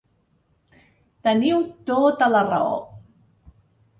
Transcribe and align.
Teniu 1.27 1.59
tota 1.91 2.31
la 2.37 2.43
raó. 2.47 2.75